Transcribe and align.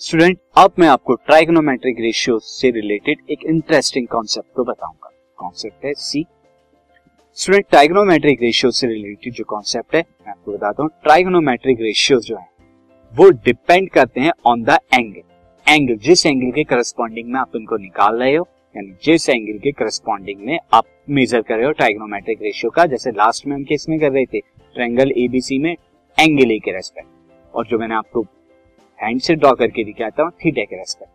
Student 0.00 0.38
अब 0.58 0.72
मैं 0.78 0.88
आपको 0.88 1.14
ट्राइगोनोमेट्रिक 1.16 2.00
रेशियो 2.00 2.38
से 2.38 2.70
रिलेटेड 2.70 3.18
एक 3.30 3.44
इंटरेस्टिंग 3.44 4.06
कॉन्सेप्ट 4.08 4.48
को 4.56 4.64
बताऊँगा। 4.64 5.10
कॉन्सेप्ट 5.38 5.84
है 5.84 5.92
सी 5.94 6.24
स्टूडेंट 7.38 7.64
ट्राइगोनोमेट्रिक 7.70 8.42
रेशियो 8.42 8.70
से 8.70 8.86
रिलेटेड 8.86 9.34
जो 9.34 9.44
कॉन्सेप्ट 9.44 9.94
है, 9.94 10.00
मैं 10.00 10.30
आपको 10.30 10.52
बताता 10.52 10.82
हूँ 10.82 10.90
ट्राइगोनोमेट्रिक 11.04 11.80
रेशियो 11.80 12.20
जो 12.20 12.36
है, 12.36 12.46
वो 13.12 13.30
डिपेंड 13.30 13.88
करते 13.90 14.20
हैं 14.20 14.32
ऑन 14.46 14.64
द 14.64 14.78
एंगल 14.94 15.22
एंगल 15.66 15.96
जिस 15.98 16.26
एंगल 16.26 16.50
के 16.50 16.64
करस्पॉन्डिंग 16.66 17.32
में 17.32 17.40
आप 17.40 17.56
इनको 17.56 17.76
निकाल 17.78 18.20
रहे 18.20 18.34
हो, 18.34 18.46
यानी 18.74 18.94
जिस 19.04 19.28
एंगल 19.28 19.58
के 19.58 19.72
करस्पॉन्डिंग 19.72 20.46
में 20.46 20.58
आप 20.74 20.84
मेजर 21.10 21.42
कर 21.42 21.56
रहे 21.56 21.66
हो 21.66 21.72
ट्राइगोनोमेट्रिक 21.72 22.42
रेशियो 22.42 22.70
का, 22.70 22.86
जैसे 22.86 23.10
लास्ट 23.12 23.46
में 23.46 23.56
हम 23.56 23.64
किसमें 23.64 23.98
कर 24.00 24.12
रहे 24.12 24.26
थे 24.26 24.40
ट्रायंगल 24.40 25.12
एबीसी 25.18 25.58
में 25.58 25.72
एंगल 25.72 26.52
ए 26.52 26.58
के 26.58 26.72
रेस्पेक्ट 26.72 27.54
और 27.54 27.66
जो 27.66 27.78
मैंने 27.78 27.94
आपको 27.94 28.26
हैंड 28.98 29.20
से 29.20 29.34
ड्रॉ 29.34 29.52
करके 29.54 29.84
दिखाता 29.84 30.22
हूँ? 30.22 30.30
थीटा 30.44 30.62
के 30.62 30.76
रेस्पेक्ट 30.76 31.10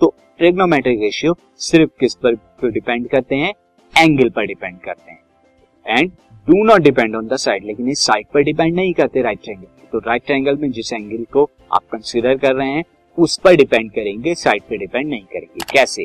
तो 0.00 0.14
ट्रिग्नोमेट्रिक 0.38 1.00
रेशियो 1.00 1.36
सिर्फ़ 1.60 1.90
किस 2.00 2.14
पर 2.16 2.34
डिपेंड 2.64 3.08
करते 3.08 3.36
हैं? 3.36 3.52
एंगल 3.94 4.30
पर 4.30 4.46
डिपेंड 4.46 4.78
करते 4.80 5.10
हैं। 5.10 5.98
And 5.98 6.10
do 6.46 6.64
not 6.64 6.80
depend 6.80 7.16
on 7.16 7.26
the 7.26 7.36
side 7.36 7.64
लेकिन 7.64 7.88
इस 7.88 8.00
साइड 8.00 8.26
पर 8.34 8.42
डिपेंड 8.42 8.74
नहीं 8.74 8.92
करते 8.94 9.22
राइट 9.22 9.42
ट्रायंगल 9.44 9.88
तो 9.92 9.98
राइट 9.98 10.26
ट्रायंगल 10.26 10.56
में 10.56 10.70
जिस 10.70 10.92
एंगल 10.92 11.24
को 11.32 11.48
आप 11.72 11.82
कंसीडर 11.92 12.36
कर 12.38 12.54
रहे 12.54 12.68
हैं, 12.68 12.84
उस 13.18 13.36
पर 13.38 13.56
डिपेंड 13.56 13.90
करेंगे 13.90 14.34
साइड 14.34 14.62
पर 14.62 14.76
डिपेंड 14.76 15.08
नहीं 15.08 15.24
करेंगे। 15.24 15.64
कैसे? 15.72 16.04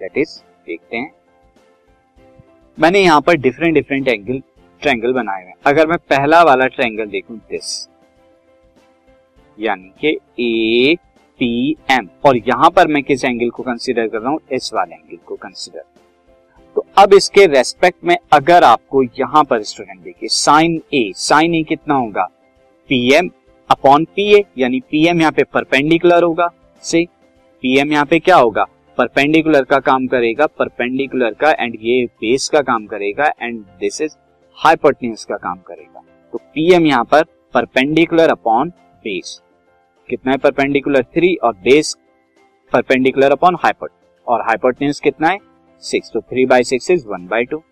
दैट 0.00 0.18
इज़ 0.18 0.38
देखते 0.66 0.96
हैं। 0.96 1.10
मैंने 2.78 3.00
यहाँ 3.00 3.20
पर 3.20 3.36
डिफरेंट 3.36 3.74
डिफरेंट 3.74 4.08
एंगल 4.08 4.42
ट्रायंगल 4.82 5.12
बनाए 5.12 5.42
हुए 5.42 5.50
हैं। 5.50 5.56
अगर 5.66 5.86
मैं 5.86 5.98
पहला 6.10 6.42
वाला 6.42 6.66
ट्रैंगल 6.68 7.06
देखूँ 7.06 7.36
दिस 7.50 7.88
यानी 9.58 9.92
कि 10.00 10.18
ए 10.40 10.96
पी 11.40 11.76
एम 11.90 12.08
और 12.26 12.36
यहाँ 12.38 12.70
पर 12.70 12.88
मैं 12.88 13.02
किस 13.02 13.24
एंगल 13.24 13.50
को 13.50 13.62
कंसीडर 13.62 14.08
कर 14.08 14.20
रहा 14.20 14.30
हूँ? 14.30 14.40
इस 14.52 14.70
वाले 14.74 14.94
एंगल 14.94 15.16
को 15.26 15.36
कंसीडर 15.36 15.82
तो 16.76 16.84
अब 16.98 17.14
इसके 17.14 17.46
रेस्पेक्ट 17.46 18.04
में 18.04 18.16
अगर 18.32 18.64
आपको 18.64 19.02
यहाँ 19.02 19.42
पर 19.44 19.62
स्टूडेंट 19.62 20.00
देखिए 20.00 20.28
साइन 20.28 20.80
ए 20.94 21.10
साइन 21.16 21.54
ए 21.54 21.62
कितना 21.62 21.94
होगा? 21.94 22.24
P 22.90 23.12
M 23.14 23.30
upon 23.70 24.04
P 24.16 24.32
A 24.34 24.44
यानी 24.58 24.80
पी 24.80 25.06
एम 25.08 25.20
यहाँ 25.20 25.32
पे 25.32 25.44
परपेंडिकुलर 25.44 26.22
होगा। 26.22 26.48
से 26.82 27.04
पी 27.62 27.76
एम 27.78 27.92
यहाँ 27.92 28.04
पे 28.04 28.18
क्या 28.18 28.36
होगा? 28.36 28.64
परपेंडिकुलर 28.98 29.64
का 29.64 29.78
काम 29.80 30.06
करेगा 30.06 30.46
परपेंडिकुलर 30.58 31.34
का 31.34 31.50
एंड 31.52 31.76
ये 31.82 32.04
बेस 32.20 32.48
का 32.48 32.60
काम 32.62 32.86
करेगा 32.86 33.32
एंड 33.40 33.60
दिस 33.80 34.00
इज़ 34.00 34.16
हाइपोटेन्यूज 34.58 35.24
का 35.24 35.36
काम 35.38 35.58
करेगा। 35.68 36.02
तो 36.32 36.38
पी 36.38 36.72
एम 36.74 36.86
यहाँ 36.86 37.04
पर 37.04 37.24
परपेंडिकुलर 37.54 38.30
अपॉन 38.30 38.68
बेस 39.04 39.40
कितना 40.08 40.32
है 40.32 40.38
परपेंडिकुलर 40.38 41.02
थ्री 41.14 41.34
और 41.44 41.52
बेस 41.64 41.96
परपेंडिकुलर 42.72 43.32
अपॉन 43.32 43.56
हाइपोट 43.62 43.90
और 44.26 44.40
हाइपोटेन्यूज 44.46 45.00
कितना 45.00 45.28
है? 45.28 45.38
सिक्स 45.84 46.10
तो 46.12 46.20
three 46.20 46.44
by 46.46 46.64
six 46.64 46.90
is 46.90 47.06
one 47.08 47.26
by 47.28 47.44
two 47.44 47.62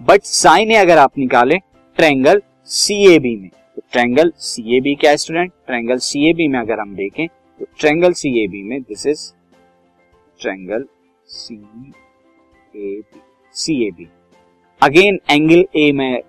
but 0.00 0.22
sine 0.24 0.74
अगर 0.76 0.98
आप 0.98 1.18
निकाले 1.18 1.58
ट्रैंगल 1.98 2.42
सी 2.76 2.94
ए 3.14 3.18
बी 3.18 3.34
में 3.36 3.48
तो 3.48 3.82
ट्रैंगल 3.92 4.32
सी 4.38 4.76
ए 4.76 4.80
बी 4.80 4.94
क्या 4.94 5.14
student 5.16 5.52
triangle 5.66 5.98
C 6.08 6.28
A 6.30 6.32
B 6.34 6.48
में 6.48 6.58
अगर 6.60 6.80
हम 6.80 6.94
देखें 6.96 7.26
तो 7.28 7.66
ट्रैंगल 7.80 8.12
सी 8.12 8.28
ए 8.44 8.46
बी 8.48 8.62
में 8.62 8.80
this 8.82 9.06
is 9.06 9.30
triangle 10.40 10.84
C 11.28 11.54
A 11.54 13.00
B 13.14 13.20
C 13.54 13.82
A 13.86 13.90
B 13.90 14.08
again 14.82 15.18
angle 15.30 15.64
A 15.76 15.90
में 15.92 16.20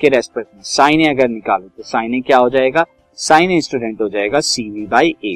के 0.00 0.08
रेस्पेक्ट 0.08 0.54
में 0.54 0.62
साइन 0.64 1.08
अगर 1.08 1.28
निकालो 1.28 1.68
तो 1.76 1.82
साइन 1.82 2.20
क्या 2.22 2.38
हो 2.38 2.48
जाएगा? 2.50 2.84
साइन 3.18 3.50
इंस्टूडेंट 3.50 4.00
हो 4.00 4.08
जाएगा 4.08 4.40
C 4.40 4.62
B 4.70 4.86
by 4.86 5.14
A 5.24 5.34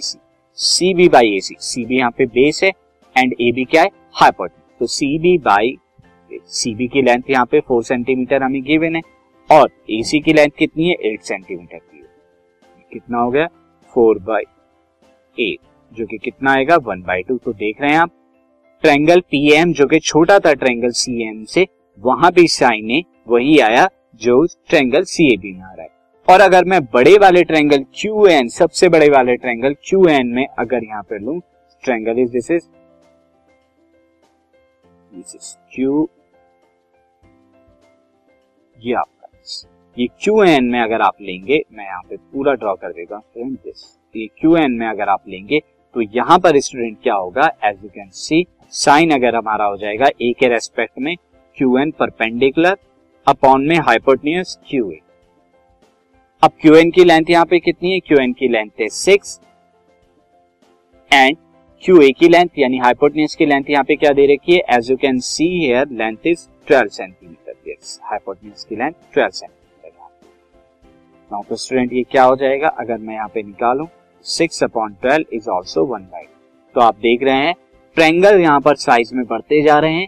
C 0.59 0.93
B 0.95 1.09
by 1.09 1.37
A 1.37 1.41
C 1.41 1.55
C 1.61 1.85
B 1.87 1.97
यहाँ 1.99 2.11
पे 2.19 2.27
बेस 2.27 2.61
है 2.65 2.71
एंड 3.17 3.35
ए 3.41 3.51
बी 3.53 3.65
क्या 3.65 3.83
है? 3.83 3.91
हाइपोट 4.15 4.51
तो 4.81 4.87
C 4.87 5.19
B 5.19 5.37
by 5.39 5.77
C 6.31 6.75
B 6.75 6.89
की 6.89 7.03
लेंथ 7.03 7.31
यहाँ 7.31 7.47
पे 7.47 7.61
फोर 7.61 7.83
सेंटीमीटर 7.85 8.43
हमें 8.43 8.63
गिवन 8.63 8.97
है 8.97 9.03
और 9.51 9.71
ए 9.91 10.03
सी 10.03 10.21
की 10.21 10.33
लेंथ 10.33 10.51
कितनी 10.59 10.89
है? 10.89 10.95
एट 11.03 11.23
सेंटीमीटर 11.23 11.79
की 11.79 11.99
है। 11.99 12.05
कितना 12.93 13.19
हो 13.19 13.31
गया? 13.31 13.47
फोर 13.93 14.19
बाई 14.19 14.43
एट 15.37 15.59
जो 15.93 16.07
कि 16.07 16.19
कितना 16.19 16.53
आएगा? 16.53 16.77
वन 16.77 17.03
बाई 17.03 17.23
टू 17.23 17.37
तो 17.37 17.53
देख 17.53 17.81
रहे 17.81 17.91
हैं 17.91 17.99
आप 17.99 18.11
ट्रेंगल 18.85 19.21
पी 19.31 19.51
एम 19.53 19.73
जो 19.73 19.87
कि 19.87 19.99
छोटा 20.01 20.39
था 20.39 20.53
ट्रेंगल 20.55 20.91
सी 20.91 21.29
एम 21.29 21.45
से, 21.45 21.67
वहाँ 21.99 22.33
भी 22.33 22.47
साइन 22.49 22.91
ए 22.91 23.03
वही 23.29 23.59
आया 23.61 23.89
जो 24.21 24.45
ट्रेंगल 24.69 25.03
सी 25.05 25.33
ए 25.33 25.37
बी 25.37 25.53
में 25.53 25.63
आ 25.63 25.73
रहा 25.73 25.83
है। 25.83 25.99
और 26.31 26.41
अगर 26.41 26.65
मैं 26.65 26.81
बड़े 26.85 27.17
वाले 27.19 27.43
ट्रायंगल 27.45 27.85
क्यू 27.95 28.27
एन 28.27 28.49
सबसे 28.49 28.89
बड़े 28.89 29.09
वाले 29.11 29.35
ट्रायंगल 29.37 29.75
क्यू 29.85 30.05
एन 30.09 30.27
में 30.35 30.47
अगर 30.59 30.85
यहाँ 30.85 31.03
पर 31.03 31.21
लू 31.21 31.39
triangle 31.85 32.19
is 32.23 32.31
this 32.33 32.51
is 32.51 32.69
this 35.13 35.35
is 35.35 35.55
Q 35.75 36.09
ये 38.77 38.95
आपका 38.95 39.27
ये 39.97 40.07
क्यू 40.23 40.43
एन 40.43 40.65
में 40.65 40.81
अगर 40.81 41.01
आप 41.01 41.17
लेंगे, 41.21 41.61
मैं 41.73 41.85
यहाँ 41.85 42.03
पे 42.11 42.17
पूरा 42.17 42.55
ड्रॉ 42.55 42.75
कर 42.75 42.93
देगा 42.93 43.19
फ्रेंड 43.19 43.57
दिस 43.65 43.85
ये 44.15 44.27
क्यू 44.39 44.57
एन 44.57 44.79
में 44.79 44.87
अगर 44.89 45.09
आप 45.09 45.29
लेंगे 45.29 45.61
तो 45.97 46.01
यहाँ 46.17 46.39
पर 46.39 46.61
स्टूडेंट 46.61 47.03
क्या 47.03 47.15
होगा? 47.15 47.51
As 47.65 47.85
you 47.85 47.91
can 47.91 48.09
see 48.15 48.47
sine 48.73 49.15
अगर 49.15 49.37
हमारा 49.37 49.65
हो 49.65 49.77
जाएगा 49.77 50.07
ए 50.23 50.33
के 50.41 50.49
रेस्पेक्ट 50.49 50.99
में 50.99 51.15
क्यू 51.57 51.77
एन 51.79 51.91
परपेंडिकुलर 51.99 52.77
अपॉन 53.27 53.69
में 53.69 53.79
हाइपोटनियस 53.79 54.59
क्यू 54.69 54.91
ए 54.91 55.01
अब 56.43 56.51
क्यू 56.61 56.75
एन 56.75 56.91
की 56.91 57.05
लेंथ 57.05 57.31
यहाँ 57.31 57.45
पे 57.47 57.59
कितनी 57.61 57.91
है? 57.93 57.99
क्यू 58.01 58.19
एन 58.19 58.33
की 58.33 58.49
लेंथ 58.49 58.81
है 58.81 58.89
सिक्स 58.89 59.41
एंड 61.11 61.37
क्यू 61.83 62.01
ए 62.03 62.11
की 62.11 62.29
लेंथ 62.29 62.59
यानी 62.59 62.79
हाइपोटनियस 62.79 63.35
की 63.35 63.47
लेंथ 63.47 63.65
यहाँ 63.71 63.85
पे 63.85 63.97
क्या 63.97 64.13
दे 64.13 64.27
रखी 64.33 64.53
है? 64.53 64.61
As 64.77 64.91
you 64.91 64.97
can 64.97 65.19
see 65.21 65.49
here 65.59 65.89
length 65.93 66.27
is 66.27 66.47
12 66.69 66.89
centimetre 66.89 67.71
yes 67.71 67.99
hypotenuse 68.03 68.65
की 68.65 68.77
लेंथ 68.77 68.93
12 69.19 69.31
सेंटीमीटर 69.31 69.91
नाउ 71.31 71.43
तो 71.49 71.57
स्टूडेंट 71.57 71.93
ये 71.93 72.03
क्या 72.11 72.25
हो 72.25 72.37
जाएगा? 72.37 72.69
अगर 72.69 72.99
मैं 72.99 73.15
यहाँ 73.15 73.29
पे 73.35 73.43
निकालू 73.43 73.89
six 74.27 74.63
upon 74.65 74.95
twelve 75.03 75.37
is 75.37 75.49
also 75.51 75.85
one 75.87 76.03
by 76.03 76.25
तो 76.75 76.81
आप 76.81 76.97
देख 76.99 77.23
रहे 77.23 77.47
हैं 77.47 77.55
ट्रेंगल 77.97 78.41
यहाँ 78.41 78.61
पर 78.61 78.77
साइज़ 78.79 79.15
में 79.15 79.25
बढ़ते 79.27 79.63
जा 79.63 79.79
रहे 79.79 79.93
हैं 79.93 80.07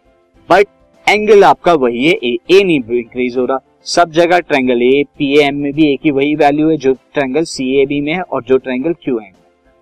बट 0.48 0.66
एंगल 1.06 1.44
आपका 1.44 1.72
वही 1.74 2.04
है 2.04 2.12
ए, 2.14 2.36
ए 2.50 2.62
नहीं 2.64 2.98
इंक्रीज 2.98 3.36
हो 3.38 3.44
रहा। 3.44 3.58
सब 3.86 4.10
जगह 4.12 4.38
ट्रैंगल 4.40 4.82
ए 4.82 5.02
पी 5.18 5.38
एम 5.40 5.56
में 5.56 5.72
भी 5.72 5.92
एक 5.92 6.00
ही 6.04 6.10
वही 6.10 6.34
वैल्यू 6.34 6.68
है 6.70 6.76
जो 6.76 6.92
ट्रैंगल 7.14 7.44
सी 7.44 7.64
ए 7.80 7.86
बी 7.86 8.00
में 8.00 8.12
है 8.14 8.20
और 8.22 8.42
जो 8.42 8.56
ट्रैंगल 8.58 8.92
क्यू 9.02 9.18
एम 9.18 9.32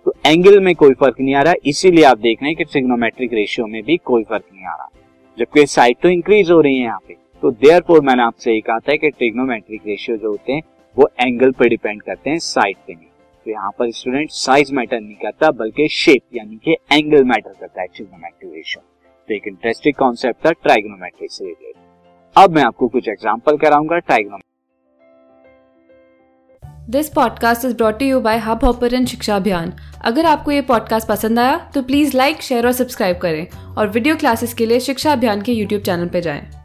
तो 0.05 0.13
एंगल 0.25 0.59
में 0.59 0.73
कोई 0.75 0.93
फ़र्क 0.93 1.19
नहीं 1.21 1.35
आ 1.35 1.41
रहा 1.41 1.53
इसीलिए 1.65 2.03
आप 2.03 2.17
देख 2.19 2.41
रहे 2.41 2.49
हैं 2.49 2.57
कि 2.57 2.63
ट्रिग्नोमेट्रिक 2.63 3.33
रेशियो 3.33 3.67
में 3.67 3.81
भी 3.83 3.97
कोई 3.97 4.23
फ़र्क 4.23 4.43
नहीं 4.53 4.65
आ 4.65 4.75
रहा। 4.75 4.89
जबकि 5.37 5.65
साइड 5.67 5.97
तो 6.03 6.09
इंक्रीज 6.09 6.51
हो 6.51 6.59
रही 6.61 6.77
है 6.77 6.83
यहाँ 6.83 6.99
पे। 7.07 7.15
तो 7.43 7.51
देयर 7.51 7.81
फोर 7.87 8.01
मैंने 8.01 8.23
आपसे 8.23 8.53
ये 8.53 8.61
कहा 8.61 8.79
था 8.79 8.95
कि 8.95 9.09
ट्रिग्नोमेट्रिक 9.09 9.81
रेशियो 9.87 10.17
जो 10.17 10.29
होते 10.29 10.53
हैं 10.53 10.61
वो 10.97 11.09
एंगल 11.19 11.51
पर 11.51 11.69
डिपेंड 11.69 12.01
करते 12.01 12.29
हैं 12.29 12.39
साइड 12.39 12.77
पे 12.87 12.93
नहीं। 12.93 13.07
तो 13.45 13.51
यहाँ 13.51 13.71
पर 13.79 13.91
स्टूडेंट 13.91 14.29
साइज़ 14.31 14.73
मैटर 14.75 14.99
नहीं 15.01 15.15
करता 15.21 15.51
बल्कि 15.53 15.87
शेप 15.91 16.35
यानी 16.35 16.59
कि 16.65 16.77
एंगल 16.91 17.23
मैटर 17.25 17.53
करता 17.59 17.81
है 17.81 17.87
ट्रिग्नोमेट्रिक 17.87 18.53
रेशियो 18.53 18.83
एक 19.29 19.47
इंटरेस्टिंग 19.47 19.95
कॉन्सेप्ट 19.95 20.45
था 20.45 20.51
ट्राइग्नोमेट्री 20.51 21.27
से 21.31 21.45
रिलेटेड 21.45 21.75
अब 22.35 22.51
मैं 22.51 22.63
आपको 22.63 22.87
कुछ 22.87 23.07
एग्ज़ाम्पल 23.07 23.57
कराऊँगा 23.57 23.97
trigonometry 23.97 24.49
this 26.89 27.09
podcast 27.09 27.65
is 27.65 27.75
brought 27.75 28.01
you 28.01 28.19
by 28.19 28.37
Hubhopper 28.63 29.05
शिक्षा 29.05 29.35
अभियान 29.35 29.73
अगर 30.05 30.25
आपको 30.25 30.51
ये 30.51 30.61
पॉडकास्ट 30.61 31.07
पसंद 31.07 31.39
आया 31.39 31.71
तो 31.73 31.81
प्लीज़ 31.81 32.17
लाइक 32.17 32.41
शेयर 32.41 32.65
और 32.65 32.71
सब्सक्राइब 32.71 33.17
करें 33.17 33.75
और 33.77 33.87
वीडियो 33.87 34.15
क्लासेस 34.15 34.53
के 34.53 34.65
लिए 34.65 34.79
शिक्षा 34.79 35.11
अभियान 35.11 35.41
के 35.41 35.51
यूट्यूब 35.51 35.81
चैनल 35.81 36.07
पर 36.07 36.19
जाएँ। 36.19 36.60